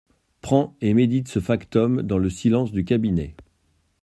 [0.41, 3.35] Prends et médite ce factum dans le silence du cabinet.